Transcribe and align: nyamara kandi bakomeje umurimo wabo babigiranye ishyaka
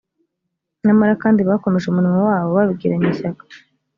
nyamara 0.85 1.13
kandi 1.23 1.39
bakomeje 1.49 1.85
umurimo 1.87 2.19
wabo 2.27 2.49
babigiranye 2.57 3.07
ishyaka 3.13 3.43